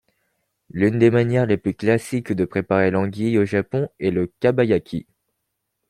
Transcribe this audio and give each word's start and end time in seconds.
L'une 0.71 0.97
des 0.97 1.11
manières 1.11 1.45
les 1.45 1.57
plus 1.57 1.75
classiques 1.75 2.33
de 2.33 2.45
préparer 2.45 2.89
l'anguille 2.89 3.37
au 3.37 3.45
Japon 3.45 3.87
est 3.99 4.09
le 4.09 4.33
kabayaki. 4.39 5.05